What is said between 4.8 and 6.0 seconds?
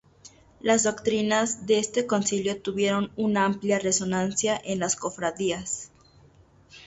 cofradías.